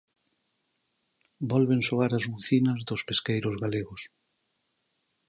[1.51, 4.01] Volven soar as bucinas dos pesqueiros galegos.